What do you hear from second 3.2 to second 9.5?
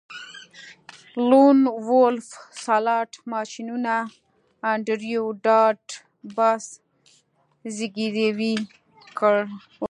ماشینونه انډریو ډاټ باس زګیروی وکړ